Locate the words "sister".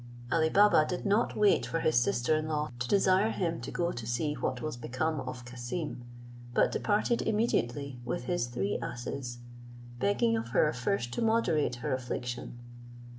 1.95-2.35